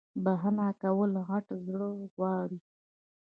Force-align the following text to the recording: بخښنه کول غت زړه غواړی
بخښنه 0.23 0.67
کول 0.81 1.11
غت 1.27 1.47
زړه 1.65 1.87
غواړی 2.13 2.59